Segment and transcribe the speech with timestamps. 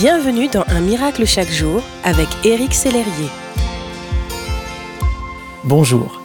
[0.00, 3.28] Bienvenue dans Un miracle chaque jour avec Éric Sellerier.
[5.64, 6.22] Bonjour,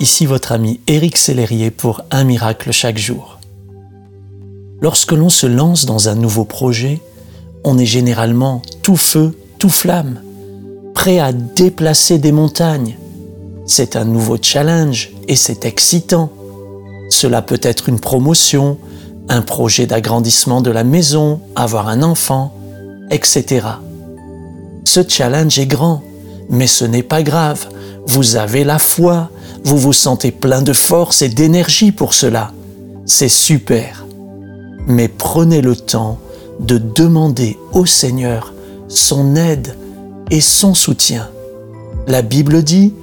[0.00, 3.38] ici votre ami Éric Sellerier pour Un miracle chaque jour.
[4.82, 7.00] Lorsque l'on se lance dans un nouveau projet,
[7.64, 10.20] on est généralement tout feu, tout flamme,
[10.92, 12.98] prêt à déplacer des montagnes.
[13.64, 16.30] C'est un nouveau challenge et c'est excitant.
[17.08, 18.76] Cela peut être une promotion,
[19.30, 22.52] un projet d'agrandissement de la maison, avoir un enfant,
[23.10, 23.66] etc.
[24.84, 26.02] Ce challenge est grand,
[26.48, 27.68] mais ce n'est pas grave.
[28.06, 29.30] Vous avez la foi,
[29.64, 32.52] vous vous sentez plein de force et d'énergie pour cela.
[33.04, 34.06] C'est super.
[34.86, 36.18] Mais prenez le temps
[36.60, 38.54] de demander au Seigneur
[38.88, 39.76] son aide
[40.30, 41.28] et son soutien.
[42.06, 42.94] La Bible dit,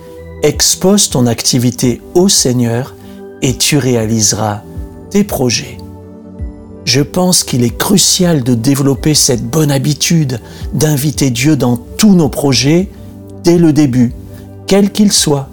[0.41, 2.95] expose ton activité au Seigneur
[3.41, 4.61] et tu réaliseras
[5.09, 5.77] tes projets.
[6.85, 10.39] Je pense qu'il est crucial de développer cette bonne habitude
[10.73, 12.89] d'inviter Dieu dans tous nos projets
[13.43, 14.13] dès le début,
[14.67, 15.49] quel qu'il soit.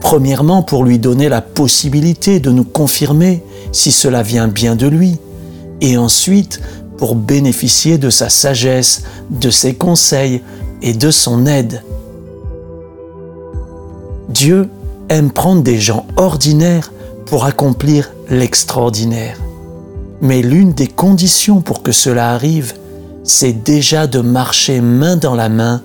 [0.00, 5.18] Premièrement, pour lui donner la possibilité de nous confirmer si cela vient bien de lui,
[5.80, 6.60] et ensuite
[6.96, 10.42] pour bénéficier de sa sagesse, de ses conseils
[10.80, 11.82] et de son aide.
[14.28, 14.68] Dieu
[15.08, 16.92] aime prendre des gens ordinaires
[17.26, 19.38] pour accomplir l'extraordinaire.
[20.20, 22.74] Mais l'une des conditions pour que cela arrive,
[23.24, 25.82] c'est déjà de marcher main dans la main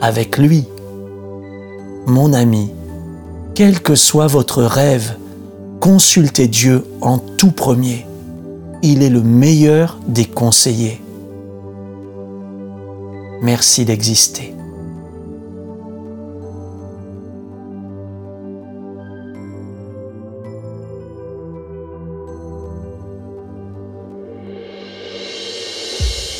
[0.00, 0.66] avec lui.
[2.06, 2.72] Mon ami,
[3.54, 5.16] quel que soit votre rêve,
[5.80, 8.06] consultez Dieu en tout premier.
[8.82, 11.00] Il est le meilleur des conseillers.
[13.42, 14.57] Merci d'exister.